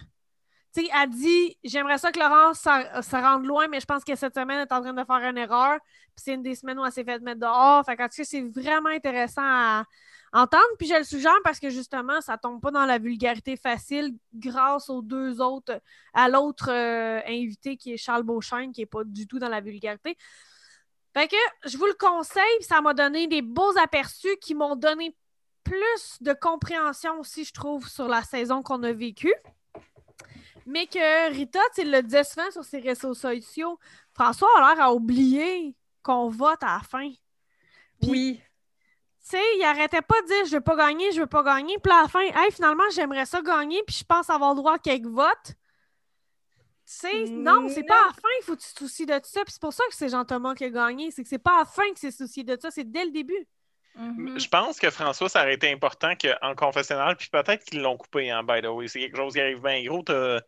[0.74, 4.34] sais, elle dit J'aimerais ça que Laurence se rende loin, mais je pense que cette
[4.36, 5.80] semaine, elle est en train de faire une erreur.
[6.16, 7.86] Puis c'est une des semaines où elle s'est fait mettre dehors.
[7.86, 9.86] Fait cas, c'est vraiment intéressant à
[10.34, 10.64] entendre.
[10.78, 14.90] Puis je le suggère parce que justement, ça tombe pas dans la vulgarité facile grâce
[14.90, 15.80] aux deux autres,
[16.14, 19.62] à l'autre euh, invité qui est Charles Beauchesne, qui est pas du tout dans la
[19.62, 20.18] vulgarité.
[21.14, 25.16] Fait que je vous le conseille, ça m'a donné des beaux aperçus qui m'ont donné
[25.64, 29.34] plus de compréhension aussi, je trouve, sur la saison qu'on a vécue.
[30.66, 33.80] Mais que Rita, tu le disait souvent sur ses réseaux sociaux,
[34.14, 37.10] François a l'air à oublier qu'on vote à la fin.
[38.04, 38.42] oui.
[39.24, 41.78] Tu sais, il arrêtait pas de dire je veux pas gagner, je veux pas gagner.
[41.78, 44.74] Puis à la fin, hey, finalement, j'aimerais ça gagner, puis je pense avoir le droit
[44.74, 45.54] à quelques votes.
[46.86, 49.14] Tu sais, non, c'est pas à la fin, il faut que tu te soucies de
[49.24, 49.44] ça.
[49.44, 51.12] Puis c'est pour ça que c'est Jean-Thomas qui a gagné.
[51.12, 53.12] C'est que c'est pas à la fin que c'est soucié de ça, c'est dès le
[53.12, 53.48] début.
[53.96, 54.40] Mhm.
[54.40, 58.32] Je pense que François, ça aurait été important qu'en confessionnal, puis peut-être qu'ils l'ont coupé,
[58.32, 58.88] hein, by the way.
[58.88, 60.02] C'est quelque chose qui arrive bien gros.
[60.02, 60.40] T'as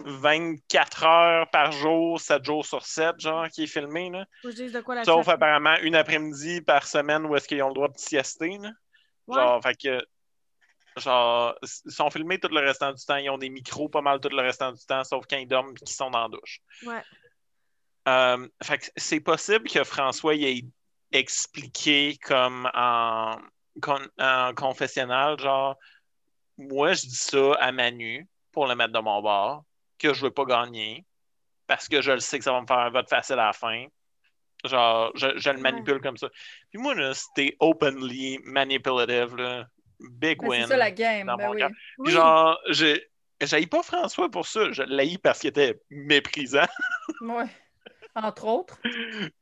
[0.00, 4.10] 24 heures par jour, 7 jours sur 7, genre, qui est filmé.
[4.10, 4.26] Là.
[4.42, 7.46] Faut que je dise de quoi la Sauf apparemment une après-midi par semaine où est-ce
[7.46, 8.58] qu'ils ont le droit de siester.
[8.58, 8.70] Là.
[9.28, 9.36] Ouais.
[9.36, 10.04] Genre, fait que.
[10.96, 13.16] Genre, ils sont filmés tout le restant du temps.
[13.16, 15.70] Ils ont des micros pas mal tout le restant du temps, sauf quand ils dorment
[15.70, 16.60] et qu'ils sont dans la douche.
[16.84, 17.02] Ouais.
[18.08, 20.64] Euh, fait que c'est possible que François y ait
[21.12, 23.36] expliqué comme en,
[23.80, 25.76] con- en confessionnal, genre,
[26.56, 29.64] moi, je dis ça à Manu pour le mettre de mon bord,
[29.98, 31.04] que je veux pas gagner,
[31.66, 33.52] parce que je le sais que ça va me faire un vote facile à la
[33.52, 33.86] fin.
[34.64, 36.28] Genre, je, je le manipule comme ça.
[36.70, 39.66] Puis moi, là, c'était openly manipulative, là.
[40.00, 40.62] Big Ben, win.
[40.62, 41.26] c'est ça la game.
[41.26, 41.62] dans ben mon oui.
[41.64, 42.04] Oui.
[42.04, 42.58] Puis genre,
[43.40, 44.70] j'haïs pas François pour ça.
[44.72, 46.66] Je l'haïs parce qu'il était méprisant.
[47.20, 47.46] Ouais.
[48.14, 48.78] Entre autres.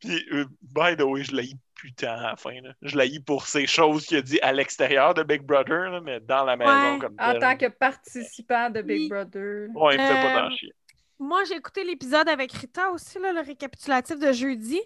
[0.00, 2.60] Puis, euh, by the way, je l'haïs putain à la fin.
[2.60, 2.72] Là.
[2.82, 6.20] Je l'haïs pour ces choses qu'il a dit à l'extérieur de Big Brother, là, mais
[6.20, 6.98] dans la maison Ouais.
[7.00, 7.40] comme En tel.
[7.40, 9.08] tant que participant de Big Oui.
[9.08, 9.68] Brother.
[9.74, 10.72] Ouais, il me fait pas Euh, tant chier.
[11.18, 14.80] Moi, j'ai écouté l'épisode avec Rita aussi, là, le récapitulatif de jeudi.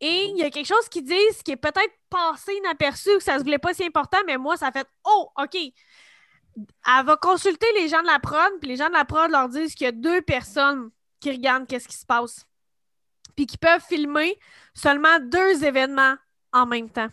[0.00, 3.38] Et il y a quelque chose qui disent qui est peut-être passé inaperçu, que ça
[3.38, 5.56] se voulait pas si important, mais moi, ça a fait Oh, OK.
[5.56, 9.48] Elle va consulter les gens de la prod, puis les gens de la prod leur
[9.48, 12.46] disent qu'il y a deux personnes qui regardent qu'est-ce qui se passe.
[13.40, 14.38] Puis qui peuvent filmer
[14.74, 16.14] seulement deux événements
[16.52, 17.08] en même temps.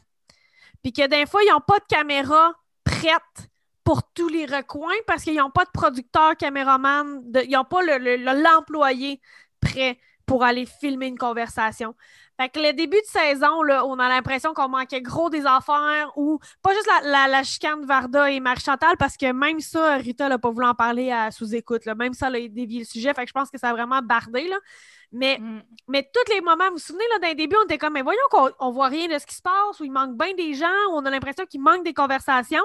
[0.83, 3.47] Puis que des fois, ils n'ont pas de caméra prête
[3.85, 7.97] pour tous les recoins parce qu'ils n'ont pas de producteur, caméraman, ils n'ont pas le-
[7.97, 9.21] le- le- l'employé
[9.61, 11.95] prêt pour aller filmer une conversation.
[12.39, 16.11] Fait que le début de saison, là, on a l'impression qu'on manquait gros des affaires
[16.15, 19.95] ou pas juste la, la, la chicane de Varda et Marie-Chantal parce que même ça,
[19.95, 21.85] Rita n'a pas voulu en parler à sous-écoute.
[21.85, 21.95] là.
[21.95, 23.11] Même ça, elle a dévié le sujet.
[23.15, 24.47] Fait que je pense que ça a vraiment bardé.
[24.47, 24.57] Là.
[25.11, 25.61] Mais Mm.
[25.87, 28.19] mais tous les moments, vous vous souvenez, là, d'un début, on était comme, mais voyons
[28.29, 30.67] qu'on on voit rien de ce qui se passe, ou il manque bien des gens,
[30.91, 32.63] ou on a l'impression qu'il manque des conversations.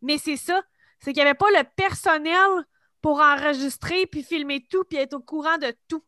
[0.00, 0.62] Mais c'est ça,
[1.00, 2.64] c'est qu'il n'y avait pas le personnel
[3.02, 6.02] pour enregistrer, puis filmer tout, puis être au courant de tout.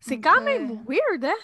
[0.00, 1.34] C'est quand même weird, hein?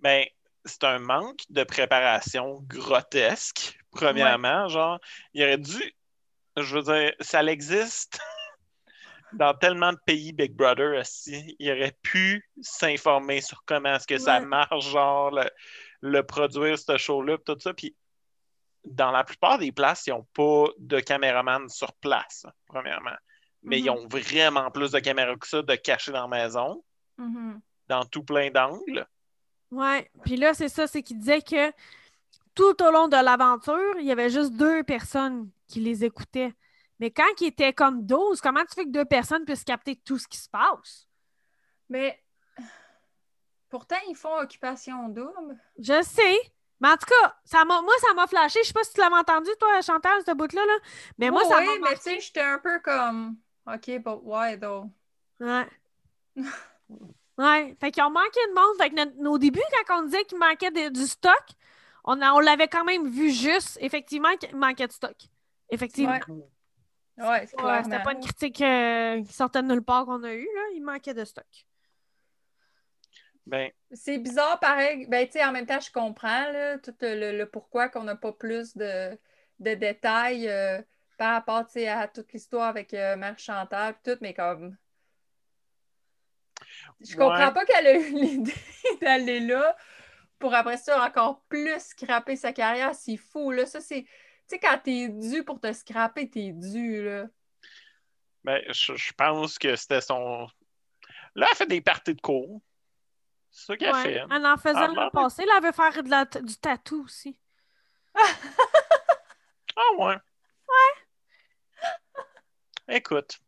[0.00, 0.24] Ben,
[0.64, 4.68] c'est un manque de préparation grotesque, premièrement.
[4.68, 4.98] Genre,
[5.34, 5.94] il aurait dû.
[6.56, 8.20] Je veux dire, ça existe
[9.32, 11.56] dans tellement de pays Big Brother aussi.
[11.58, 15.48] Il aurait pu s'informer sur comment est-ce que ça marche, genre, le,
[16.00, 17.72] le produire, ce show-là, pis tout ça.
[17.74, 17.94] Puis,
[18.84, 23.14] dans la plupart des places, ils n'ont pas de caméraman sur place, premièrement.
[23.62, 23.96] Mais ils Mhm.
[23.98, 26.82] ont vraiment plus de caméras que ça de cachés dans la maison,
[27.18, 27.60] Mhm.
[27.88, 29.06] dans tout plein d'angles.
[29.70, 30.10] Ouais.
[30.24, 31.72] Puis là, c'est ça, c'est qu'il disait que
[32.54, 36.54] tout au long de l'aventure, il y avait juste deux personnes qui les écoutaient.
[36.98, 40.18] Mais quand il était comme 12, comment tu fais que deux personnes puissent capter tout
[40.18, 41.08] ce qui se passe?
[41.88, 42.22] Mais
[43.68, 45.58] pourtant, ils font occupation double.
[45.78, 46.38] Je sais.
[46.80, 48.58] Mais en tout cas, ça m'a, moi, ça m'a flashé.
[48.62, 50.64] Je sais pas si tu l'avais entendu, toi, Chantal, ce bout-là.
[50.66, 50.78] Là.
[51.18, 51.96] Mais moi, ça oui, m'a mais marqué.
[51.96, 54.90] tu sais, j'étais un peu comme OK, but why though?
[55.40, 55.66] Ouais.
[57.38, 57.76] ouais.
[57.80, 58.76] Fait qu'ils ont manqué de monde.
[58.78, 61.44] Fait que notre- nos débuts, quand on disait qu'il manquait de- du stock,
[62.04, 65.16] on, a- on l'avait quand même vu juste, effectivement, qu'il manquait de stock.
[65.70, 66.18] Effectivement.
[66.28, 66.44] Ouais.
[67.18, 67.82] Ouais, c'est Ouais.
[67.84, 70.48] C'était pas une critique euh, qui sortait de nulle part qu'on a eue.
[70.54, 70.62] Là.
[70.74, 71.46] Il manquait de stock.
[73.46, 75.06] Ben, C'est bizarre, pareil.
[75.08, 78.14] Ben, tu sais, en même temps, je comprends là, tout le, le pourquoi qu'on n'a
[78.16, 79.18] pas plus de,
[79.58, 80.80] de détails euh,
[81.18, 84.76] par rapport tu sais, à toute l'histoire avec euh, Mère Chantal tout, mais comme.
[87.00, 87.52] Je comprends Ouais.
[87.54, 88.54] pas qu'elle a eu l'idée
[89.00, 89.76] d'aller là
[90.38, 92.94] pour après ça encore plus scraper sa carrière.
[92.94, 93.66] C'est fou, là.
[93.66, 94.02] Ça, c'est.
[94.02, 94.08] Tu
[94.48, 97.26] sais, quand t'es dû pour te scraper, t'es dû, là.
[98.44, 100.46] ben, je, je pense que c'était son.
[101.34, 102.60] Là, elle fait des parties de cours.
[103.50, 104.02] C'est ça qu'elle Ouais.
[104.02, 104.22] fait.
[104.30, 105.44] Elle en faisait Ah, ben, passé.
[105.44, 107.38] Là, elle veut faire de la- du tatou aussi.
[109.74, 110.16] Ah ouais.
[110.68, 110.94] Ouais.
[112.88, 113.38] Écoute.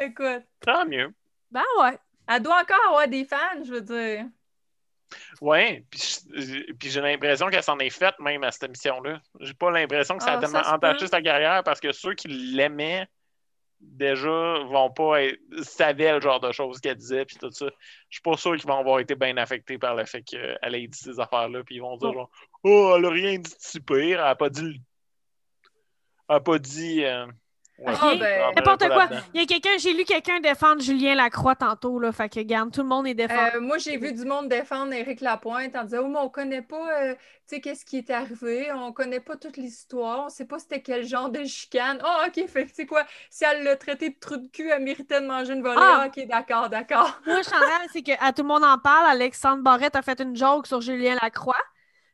[0.00, 1.14] Écoute, Tant mieux.
[1.50, 1.98] Ben ouais.
[2.28, 4.26] Elle doit encore avoir des fans, je veux dire.
[5.40, 6.00] Ouais, puis
[6.84, 9.20] j'ai l'impression qu'elle s'en est faite même à cette émission-là.
[9.40, 13.06] J'ai pas l'impression que ça a Ah, entaché sa carrière parce que ceux qui l'aimaient
[13.80, 14.28] déjà
[14.60, 17.66] vont pas être, savaient le genre de choses qu'elle disait puis tout ça.
[18.08, 20.86] Je suis pas sûr qu'ils vont avoir été bien affectés par le fait qu'elle ait
[20.86, 22.30] dit ces affaires-là puis ils vont dire genre
[22.62, 24.74] Oh, elle a rien dit de si pire, elle a pas dit le-
[26.28, 27.26] Elle a pas dit euh,
[27.78, 29.08] ouais, Ah, ben, N'importe quoi.
[29.34, 32.12] Il y a quelqu'un, j'ai lu quelqu'un défendre Julien Lacroix tantôt, là.
[32.12, 33.56] Fait que, garde, tout le monde est défendu.
[33.56, 36.62] Euh, moi, j'ai vu du monde défendre Éric Lapointe en disant Oh, mais on connaît
[36.62, 40.46] pas, euh, tu sais, qu'est-ce qui est arrivé, on connaît pas toute l'histoire, on sait
[40.46, 42.00] pas c'était quel genre de chicane.
[42.04, 44.82] Oh, OK, fait tu sais quoi, si elle l'a traité de trou de cul, elle
[44.82, 45.76] méritait de manger une volée.
[45.80, 46.02] Ah!
[46.02, 47.20] Ah, OK, d'accord, d'accord.
[47.26, 49.06] Moi, Chantal, c'est que à tout le monde en parle.
[49.10, 51.54] Alexandre Barrette a fait une joke sur Julien Lacroix.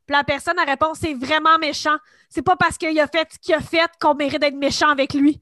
[0.09, 1.97] Puis la personne a répondu c'est vraiment méchant.
[2.31, 5.13] C'est pas parce qu'il a fait ce qu'il a fait qu'on mérite d'être méchant avec
[5.13, 5.41] lui.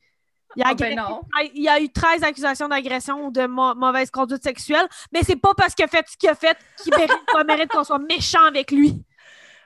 [0.56, 1.20] Il a, Ah, ben agressé- non.
[1.54, 5.36] il y a eu 13 accusations d'agression ou de mau- mauvaise conduite sexuelle, mais c'est
[5.36, 7.98] pas parce qu'il a fait ce qu'il a fait qu'il mérite, qu'on mérite qu'on soit
[8.00, 9.04] méchant avec lui.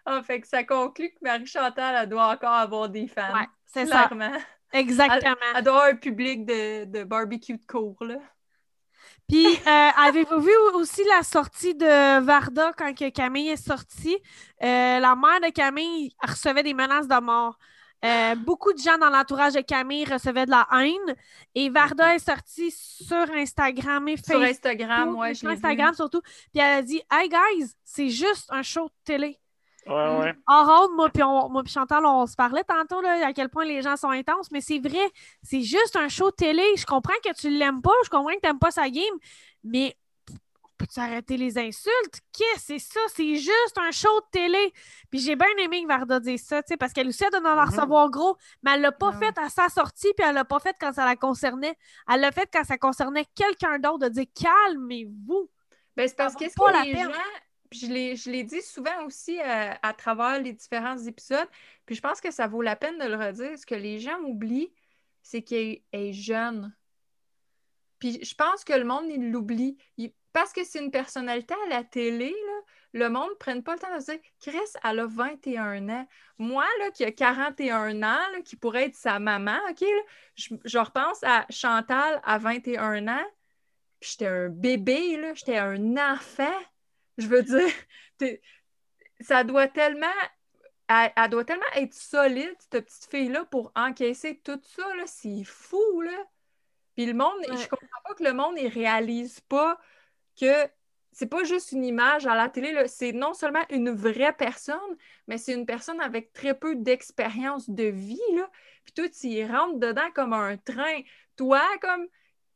[0.04, 3.32] Ah, fait que ça conclut que Marie-Chantal, doit encore avoir des fans.
[3.34, 4.08] Ouais, c'est ça.
[4.08, 4.36] Clairement.
[4.72, 5.34] Exactement.
[5.54, 8.16] Elle doit avoir un public de, de barbecue de cours, là.
[9.30, 14.16] Puis, euh, avez-vous vu aussi la sortie de Varda quand que Camille est sortie?
[14.60, 17.56] Euh, la mère de Camille recevait des menaces de mort.
[18.04, 21.14] Euh, beaucoup de gens dans l'entourage de Camille recevaient de la haine.
[21.54, 24.48] Et Varda est sortie sur Instagram et Sur Facebook.
[24.48, 25.54] Instagram, ouais, je sur vu.
[25.54, 26.22] Instagram surtout.
[26.22, 29.38] Puis elle a dit Hey guys, c'est juste un show de télé.
[29.86, 30.34] Ouais, ouais.
[30.46, 33.48] En ronde, moi puis on- moi puis Chantal, on se parlait tantôt là, à quel
[33.48, 35.10] point les gens sont intenses, mais c'est vrai,
[35.42, 36.62] c'est juste un show de télé.
[36.76, 39.04] Je comprends que tu l'aimes pas, je comprends que tu n'aimes pas sa game,
[39.64, 39.96] mais
[40.76, 42.20] peux-tu arrêter les insultes?
[42.32, 43.00] Qu'est-ce que c'est ça?
[43.14, 44.72] C'est juste un show de télé.
[45.10, 47.54] Puis j'ai bien aimé que Varda dise ça, tu sais, parce qu'elle aussi elle doit
[47.62, 49.18] en recevoir gros, mais elle l'a pas Non.
[49.18, 51.76] fait à sa sortie, puis elle l'a pas fait quand ça la concernait.
[52.10, 55.50] Elle l'a fait quand ça concernait quelqu'un d'autre, de dire calmez-vous.
[55.96, 57.10] Ben, c'est parce Ça que les gens,
[57.72, 61.48] je l'ai, dit souvent aussi euh, à travers les différents épisodes,
[61.86, 63.58] puis je pense que ça vaut la peine de le redire.
[63.58, 64.72] Ce que les gens oublient,
[65.22, 66.74] c'est qu'elle est jeune.
[67.98, 69.76] Puis je pense que le monde, il l'oublie.
[70.32, 72.34] Parce que c'est une personnalité à la télé,
[72.92, 76.08] le monde ne prenne pas le temps de se dire Chris, elle a 21 ans.
[76.38, 79.80] Moi, là, qui a 41 ans, là, qui pourrait être sa maman, OK?
[79.80, 79.86] là,
[80.34, 83.26] je, je repense à Chantal à 21 ans,
[84.00, 86.58] j'étais un bébé, j'étais un enfant.
[87.20, 87.68] Je veux dire,
[89.20, 90.06] ça doit tellement.
[90.88, 94.84] Elle, elle doit tellement être solide, cette petite fille-là, pour encaisser tout ça.
[95.06, 96.26] C'est fou, là.
[96.96, 97.56] Puis le monde, Ouais.
[97.56, 99.78] je comprends pas que le monde, il réalise pas
[100.38, 100.68] que
[101.12, 102.88] c'est pas juste une image à la télé.
[102.88, 104.78] C'est non seulement une vraie personne,
[105.28, 108.50] mais c'est une personne avec très peu d'expérience de vie, là.
[108.84, 111.00] Puis toi, tu y rentres dedans comme un train.
[111.36, 112.06] Toi, comme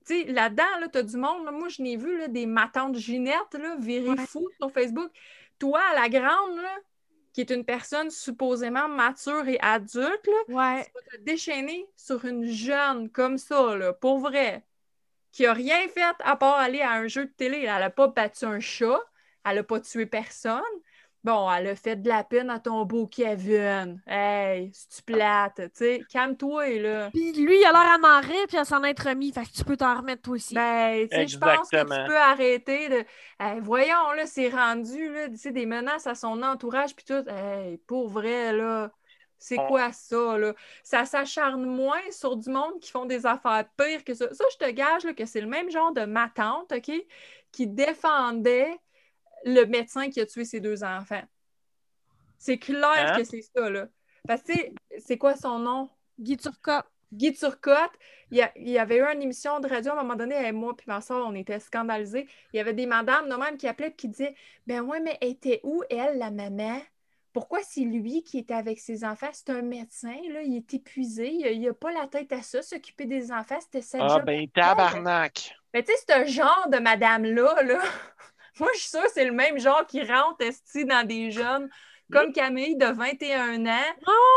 [0.07, 1.45] tu sais, là-dedans, là, tu as du monde.
[1.45, 4.27] là, moi, je n'ai vu là, des matantes Ginette là, virer Ouais.
[4.27, 5.11] fou sur Facebook.
[5.59, 6.77] Toi, la grande, là,
[7.33, 10.85] qui est une personne supposément mature et adulte, là, Ouais.
[10.85, 14.65] tu vas te déchaîner sur une jeune comme ça, là, pour vrai,
[15.33, 17.59] qui a rien fait à part aller à un jeu de télé.
[17.63, 19.01] Elle n'a pas battu un chat,
[19.45, 20.63] elle n'a pas tué personne.
[21.25, 23.99] Bon, elle a fait de la peine à ton beau Kevin.
[24.07, 27.11] Hey, c'est-tu plate, tu sais, calme-toi, là.
[27.15, 29.33] Puis lui, il a l'air à m'en rire, puis à s'en être remis.
[29.33, 30.55] Fait que tu peux t'en remettre toi aussi.
[30.55, 33.05] Ben, tu sais, je pense que tu peux arrêter de.
[33.41, 37.27] Hey, voyons, là, c'est rendu, là, tu sais, des menaces à son entourage, puis tout.
[37.27, 38.91] Hey, pour vrai, là,
[39.39, 40.53] c'est quoi ça, là?
[40.83, 44.27] Ça s'acharne moins sur du monde qui font des affaires pires que ça.
[44.35, 46.93] Ça, je te gage, là, que c'est le même genre de ma tante, OK,
[47.51, 48.77] qui défendait
[49.45, 51.23] le médecin qui a tué ses deux enfants.
[52.39, 53.17] C'est clair Hein?
[53.19, 53.87] que c'est ça, là.
[54.27, 55.89] Parce que, tu sais, c'est quoi son nom?
[56.19, 56.87] Guy Turcotte.
[57.13, 57.93] Guy Turcotte,
[58.31, 60.35] il y, a- il y avait eu une émission de radio à un moment donné,
[60.47, 62.27] et moi puis ma soeur, on était scandalisés.
[62.53, 64.35] Il y avait des madames de même qui appelaient et qui disaient
[64.67, 66.81] Ben ouais, mais elle était où, elle, la maman?
[67.33, 69.29] Pourquoi c'est lui qui était avec ses enfants?
[69.33, 73.07] C'est un médecin, là, il est épuisé, il n'a pas la tête à ça, s'occuper
[73.07, 75.55] des enfants, c'était sa Ah, ben, tabarnak.
[75.73, 77.81] Mais tu sais, ce genre de madame-là, là,
[78.61, 81.69] moi, je suis sûre que c'est le même genre qui rentre esti, dans des jeunes
[82.13, 83.95] comme Camille de 21 ans,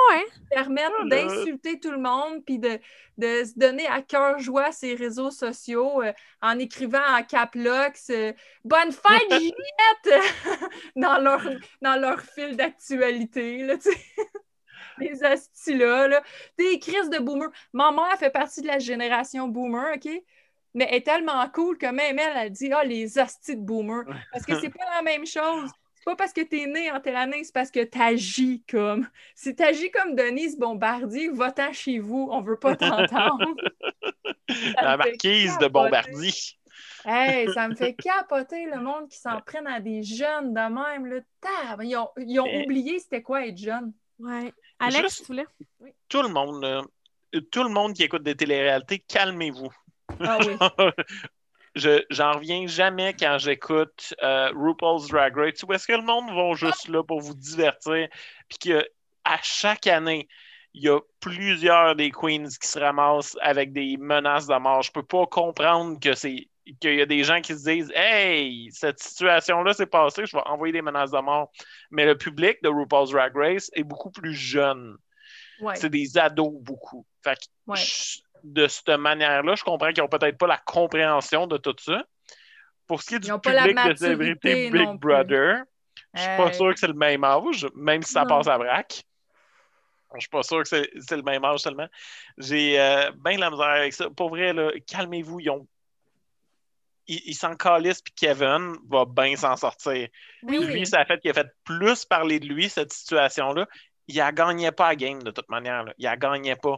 [0.09, 0.25] ouais.
[0.49, 1.09] permettre Ah, là.
[1.09, 2.79] d'insulter tout le monde puis de,
[3.17, 8.31] de se donner à cœur joie ses réseaux sociaux euh, en écrivant en caplox euh,
[8.63, 10.23] Bonne fête, Juliette!
[10.95, 11.41] dans, leur,
[11.81, 13.97] dans leur fil d'actualité, là, tu sais.
[14.99, 16.23] Les astis-là, là.
[16.57, 17.49] Des crises de boomer.
[17.73, 20.09] Ma mère fait partie de la génération boomer, OK?
[20.77, 24.03] Mais elle est tellement cool que même elle, elle dit Ah, les hosties de boomer.
[24.31, 25.71] Parce que c'est pas la même chose.
[25.95, 29.07] C'est pas parce que t'es né en telle année, c'est parce que t'agis comme.
[29.33, 33.55] Si t'agis comme Denise Bombardier, va-t'en chez vous, on veut pas t'entendre.
[34.81, 35.67] La marquise de.
[35.67, 36.31] Bombardier.
[37.05, 41.07] Hey, ça me fait capoter le monde qui s'en prennent à des jeunes de même.
[41.07, 41.21] Là.
[41.41, 43.93] Tab, Ils ont, ils ont Mais- oublié c'était quoi être jeune.
[44.19, 44.53] Ouais.
[44.77, 45.45] Alex, Juste- tu voulais?
[46.07, 46.83] Tout le monde, là,
[47.51, 49.71] tout le monde qui écoute des téléréalités, calmez-vous.
[50.19, 50.57] Ah oui.
[51.75, 55.61] Je, j'en reviens jamais quand j'écoute euh, RuPaul's Drag Race.
[55.61, 58.07] Où est-ce que le monde va juste là pour vous divertir?
[58.49, 60.27] Puis qu'à chaque année,
[60.73, 64.81] il y a plusieurs des queens qui se ramassent avec des menaces de mort.
[64.81, 66.47] Je peux pas comprendre que c'est
[66.81, 70.43] qu'il y a des gens qui se disent Hey, cette situation-là s'est passée, je vais
[70.47, 71.51] envoyer des menaces de mort.
[71.91, 74.95] Mais le public de RuPaul's Drag Race est beaucoup plus jeune.
[75.61, 75.75] Ouais.
[75.75, 77.05] C'est des ados beaucoup.
[77.23, 77.77] Fait que Ouais.
[77.77, 78.19] je-
[78.53, 82.03] de cette manière-là, je comprends qu'ils n'ont peut-être pas la compréhension de tout ça.
[82.87, 84.99] Pour ce qui est du Ils ont pas la public de célébrité Big.
[84.99, 85.63] Brother,
[86.13, 86.53] je suis pas Hey.
[86.55, 88.29] sûr que c'est le même âge, même si ça Non.
[88.29, 89.03] passe à vrac.
[90.15, 91.87] Je suis pas sûr que c'est le même âge seulement.
[92.37, 94.09] J'ai euh, bien de la misère avec ça.
[94.09, 94.53] Pour vrai,
[94.87, 95.41] calmez-vous.
[95.41, 95.67] Ils ont.
[97.09, 100.09] Ils s'en calissent, puis Kevin va bien s'en sortir.
[100.43, 103.65] Oui, Lui, ça a fait qu'il a fait plus parler de lui, cette situation-là.
[104.09, 105.83] Il a gagné pas à game de toute manière.
[105.85, 105.93] là.
[105.97, 106.77] Il a gagné pas.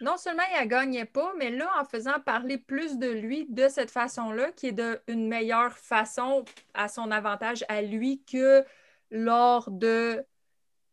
[0.00, 3.68] Non seulement il ne gagnait pas, mais là, en faisant parler plus de lui de
[3.68, 8.64] cette façon-là, qui est de une meilleure façon à son avantage à lui que
[9.10, 10.24] lors de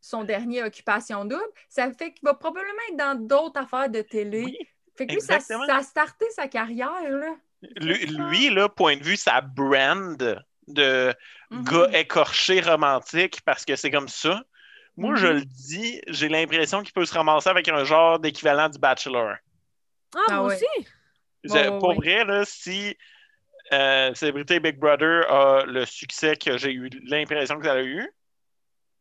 [0.01, 4.43] son dernier Occupation Double, ça fait qu'il va probablement être dans d'autres affaires de télé.
[4.43, 4.57] Oui,
[4.95, 7.35] fait que lui, ça, a starté sa carrière, là.
[7.77, 10.17] lui, lui, là, point de vue, sa brand
[10.67, 11.13] de
[11.51, 14.43] gars écorché romantique, parce que c'est comme ça.
[14.97, 15.17] Moi, Mhm.
[15.17, 19.35] je le dis, j'ai l'impression qu'il peut se ramasser avec un genre d'équivalent du Bachelor.
[20.15, 20.55] Ah, Ah moi ouais.
[20.55, 20.87] aussi.
[21.43, 21.95] Je- Ouais, ouais, pour ouais.
[21.95, 22.97] vrai, là, si
[23.73, 28.09] euh, Célébrité Big Brother a le succès que j'ai eu l'impression que ça a eu,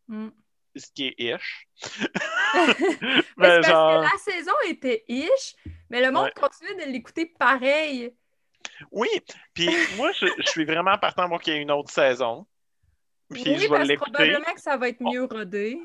[0.09, 0.29] Mm.
[0.77, 1.69] ce qui est ish.
[3.37, 5.55] Mais c'est parce genre- que la saison était ish,
[5.91, 6.33] mais le monde Ouais.
[6.35, 8.13] continuait de l'écouter pareil.
[8.91, 9.09] Oui,
[9.55, 12.47] puis moi, je, je suis vraiment partant pour qu'il y ait une autre saison.
[13.33, 14.11] Puis oui, je vais parce que l'écouter.
[14.13, 15.79] probablement que ça va être mieux rodé.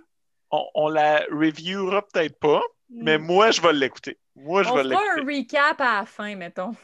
[0.52, 3.22] On, on la reviewera peut-être pas, mais Mm.
[3.24, 4.20] moi, je vais l'écouter.
[4.36, 5.22] Moi, je On vais fera l'écouter.
[5.22, 6.76] un recap à la fin, mettons.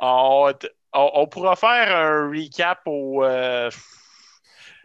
[0.00, 0.52] On,
[0.94, 3.24] on- on pourra faire un recap au.
[3.24, 3.70] euh,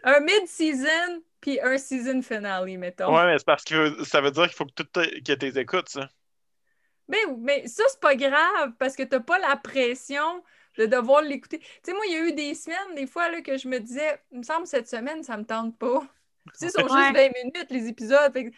[0.04, 3.14] Un mid-season, puis un season finale, mettons.
[3.16, 5.88] Ouais, mais c'est parce que ça veut dire qu'il faut que, que tu les écoutes,
[5.88, 6.08] ça.
[7.08, 10.42] Mais, mais ça, c'est pas grave, parce que t'as pas la pression
[10.78, 11.58] de devoir l'écouter.
[11.58, 13.78] Tu sais, moi, il y a eu des semaines, des fois, là, que je me
[13.80, 16.00] disais, il me semble, cette semaine, ça me tente pas.
[16.00, 17.12] Tu sais, c'est juste Ouais.
[17.12, 18.32] 20 minutes, les épisodes.
[18.32, 18.56] Fait que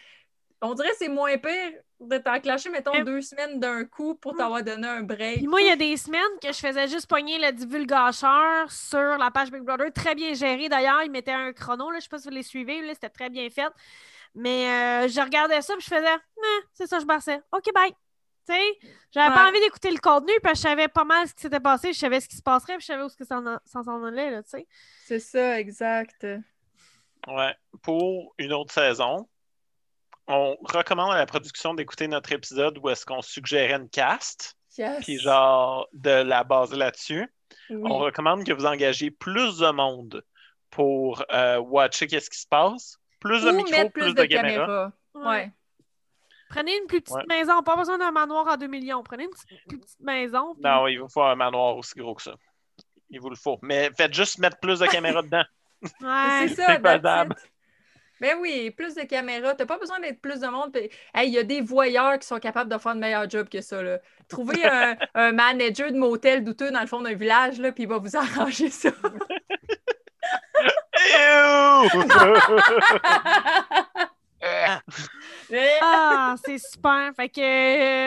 [0.63, 4.63] on dirait que c'est moins pire de t'enclencher, mettons, deux semaines d'un coup pour t'avoir
[4.63, 5.39] donné un break.
[5.39, 8.99] Puis moi, il y a des semaines que je faisais juste pogner le divulgacheur sur
[9.19, 9.91] la page Big Brother.
[9.93, 11.03] Très bien géré d'ailleurs.
[11.03, 11.91] Il mettait un chrono.
[11.91, 11.99] Là.
[11.99, 12.83] Je sais pas si vous les suivez.
[12.83, 13.73] là, C'était très bien fait.
[14.35, 17.41] Mais euh, je regardais ça puis je faisais Ah, c'est ça, je bassais.
[17.53, 17.93] OK, bye.
[18.51, 21.35] Tu sais, j'avais pas envie d'écouter le contenu parce que je savais pas mal ce
[21.35, 21.93] qui s'était passé.
[21.93, 23.83] Je savais ce qui se passerait puis je savais où ce que ça en, ça
[23.83, 24.31] s'en allait.
[24.31, 24.67] Là, tu sais.
[25.05, 26.27] C'est ça, exact.
[27.27, 27.55] Ouais.
[27.83, 29.29] Pour une autre saison,
[30.27, 35.05] on recommande à la production d'écouter notre épisode où est-ce qu'on suggérait une cast, Yes.
[35.05, 37.33] puis genre de la baser là-dessus.
[37.71, 37.81] Oui.
[37.85, 40.25] On recommande que vous engagiez plus de monde
[40.71, 42.97] pour euh, watcher qu'est-ce qui se passe.
[43.19, 44.93] Plus de micros, plus, de, caméras.
[45.15, 45.51] Ouais.
[46.51, 47.25] Prenez une plus petite Ouais.
[47.29, 47.63] maison.
[47.63, 49.03] Pas besoin d'un manoir à 2 millions.
[49.03, 50.53] Prenez une petite- plus petite maison.
[50.55, 52.35] puis- Non, il vous faut un manoir aussi gros que ça.
[53.09, 53.59] Il vous le faut.
[53.63, 55.45] Mais faites juste mettre plus de caméras dedans.
[56.03, 56.49] Ouais.
[56.49, 57.35] C'est ça, faisable.
[58.21, 59.55] Ben oui, plus de caméras.
[59.55, 60.73] T'as pas besoin d'être plus de monde.
[60.75, 63.49] Puis, hey, il y a des voyeurs qui sont capables de faire de meilleur job
[63.49, 63.83] que ça.
[63.83, 63.99] Là.
[64.29, 67.89] Trouvez un, un manager de motel douteux dans le fond d'un village, là, puis il
[67.89, 68.91] va vous arranger ça.
[75.51, 77.13] Mais- Ah, c'est super.
[77.15, 77.41] Fait que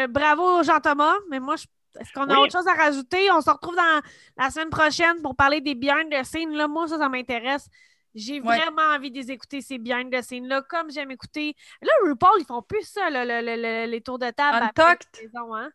[0.03, 1.15] euh, bravo Jean-Thomas.
[1.29, 1.65] Mais moi, je-
[1.99, 2.39] est-ce qu'on a Oui.
[2.41, 3.29] autre chose à rajouter?
[3.31, 4.01] On se retrouve dans
[4.37, 6.53] la semaine prochaine pour parler des behind the scenes.
[6.55, 7.67] Là, moi, ça, ça m'intéresse.
[8.15, 8.57] J'ai Ouais.
[8.59, 11.55] vraiment envie de les écouter, ces behind the scenes-là, comme j'aime écouter.
[11.81, 14.57] Là, RuPaul, ils font plus ça, là, le- le- le- les tours de table.
[14.63, 15.07] après Untucked.
[15.23, 15.71] une saison, hein?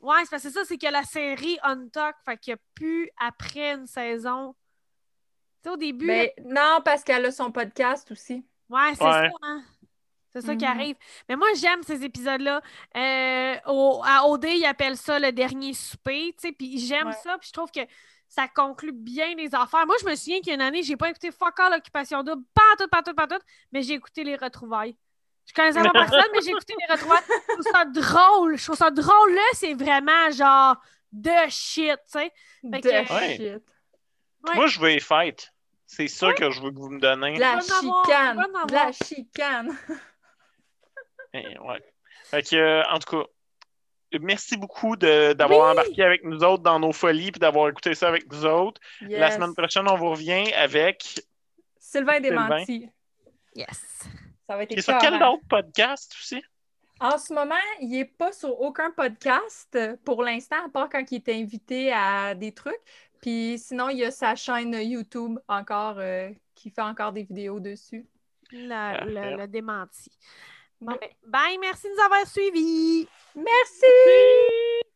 [0.00, 2.62] Ouais, c'est parce que c'est ça, c'est que la série Untucked, fait qu'il n'y a
[2.74, 4.54] plus après une saison.
[5.62, 8.44] Tu sais, au début, Ben, non, parce qu'elle a son podcast aussi.
[8.70, 9.10] Ouais, c'est Ouais.
[9.30, 9.62] ça, hein.
[10.32, 10.70] C'est ça qui Mhm.
[10.70, 10.96] arrive.
[11.28, 12.60] Mais moi, j'aime ces épisodes-là.
[12.96, 17.12] Euh, au- à OD, ils appellent ça le dernier souper, tu sais, puis j'aime Ouais.
[17.22, 17.80] ça, puis je trouve que
[18.28, 19.86] ça conclut bien les affaires.
[19.86, 22.22] Moi, je me souviens qu'il y a une année, j'ai pas écouté fuck all l'occupation
[22.22, 24.96] double, pas tout, pas tout, pas tout, mais j'ai écouté les retrouvailles.
[25.46, 25.90] Je connaissais pas
[26.24, 27.24] personne, mais j'ai écouté les retrouvailles.
[27.28, 28.56] Je trouve ça drôle.
[28.56, 30.76] Je trouve ça drôle, là, c'est vraiment genre
[31.10, 32.32] de shit, tu sais.
[32.62, 33.36] Fait De que- Ouais.
[33.36, 33.64] shit.
[34.48, 34.54] Ouais.
[34.54, 35.52] Moi, je veux les fêtes.
[35.86, 37.36] C'est ça que je veux que vous me donnez.
[37.36, 38.46] La chicane.
[38.70, 39.76] la chicane.
[41.34, 41.80] Eh, ouais.
[42.24, 43.28] Fait que, euh, en tout cas,
[44.20, 45.72] merci beaucoup de- d'avoir Oui.
[45.72, 48.80] embarqué avec nous autres dans nos folies et d'avoir écouté ça avec nous autres.
[49.00, 49.34] La Yes.
[49.34, 51.20] semaine prochaine, on vous revient avec.
[51.78, 52.20] Sylvain Sylvain.
[52.48, 52.88] Démenti.
[53.54, 54.04] Yes.
[54.46, 56.42] Ça va être est sur quel autre podcast aussi?
[57.00, 61.16] En ce moment, il n'est pas sur aucun podcast pour l'instant, à part quand il
[61.16, 62.74] est invité à des trucs.
[63.22, 67.58] Puis sinon, il y a sa chaîne YouTube encore euh, qui fait encore des vidéos
[67.60, 68.06] dessus.
[68.52, 70.10] Le, le- le démenti.
[70.80, 71.58] Ben, bye.
[71.60, 73.08] Merci de nous avoir suivis.
[73.34, 74.89] Merci.